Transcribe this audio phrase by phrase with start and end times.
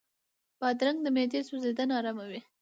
[0.59, 2.41] بادرنګ د معدې سوځېدنه آراموي.